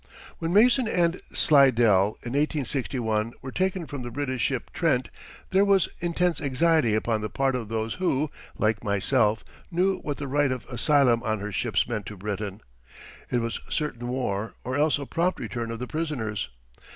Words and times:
When 0.39 0.51
Mason 0.51 0.87
and 0.87 1.21
Slidell 1.31 2.17
in 2.23 2.31
1861 2.33 3.33
were 3.43 3.51
taken 3.51 3.85
from 3.85 4.01
the 4.01 4.09
British 4.09 4.41
ship 4.41 4.71
Trent 4.73 5.09
there 5.51 5.63
was 5.63 5.89
intense 5.99 6.41
anxiety 6.41 6.95
upon 6.95 7.21
the 7.21 7.29
part 7.29 7.53
of 7.55 7.69
those 7.69 7.93
who, 7.93 8.31
like 8.57 8.83
myself, 8.83 9.45
knew 9.69 9.99
what 9.99 10.17
the 10.17 10.27
right 10.27 10.51
of 10.51 10.65
asylum 10.71 11.21
on 11.21 11.39
her 11.39 11.51
ships 11.51 11.87
meant 11.87 12.07
to 12.07 12.17
Britain. 12.17 12.61
It 13.29 13.41
was 13.41 13.59
certain 13.69 14.07
war 14.07 14.55
or 14.63 14.75
else 14.75 14.97
a 14.97 15.05
prompt 15.05 15.39
return 15.39 15.69
of 15.69 15.77
the 15.77 15.85
prisoners. 15.85 16.49